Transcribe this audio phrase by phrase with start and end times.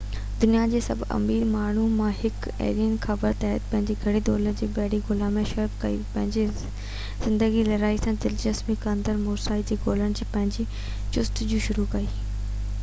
[0.43, 5.27] دنيا جي سڀني امير ماڻهن مان هڪ ايلن خبر تحت پنهنجي گهڻي دولت بحري ڳولا
[5.35, 6.47] ۾ سيڙپ ڪئي ۽ سڄي
[7.27, 10.65] زندگي لڙائي سان دلچسپي رکندڙ موساشي کي ڳولڻ جي پنهنجي
[11.19, 12.09] جستجو شروع ڪئي